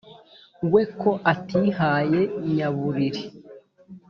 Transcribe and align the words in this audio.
we 0.71 0.81
ko 0.99 1.11
atihaye 1.33 2.21
nyabubiri 2.53 3.21